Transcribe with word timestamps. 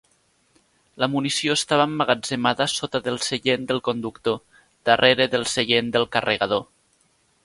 La 1.03 1.09
munició 1.15 1.57
estava 1.57 1.85
emmagatzemada 1.89 2.67
sota 2.75 3.01
del 3.09 3.21
seient 3.27 3.67
del 3.73 3.83
conductor, 3.89 4.41
darrere 4.91 5.29
del 5.35 5.45
seient 5.57 5.93
del 5.99 6.09
carregador. 6.17 6.65